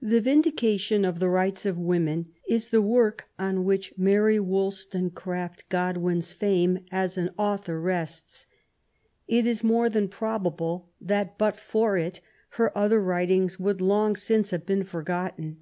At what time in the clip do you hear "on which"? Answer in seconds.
3.40-3.92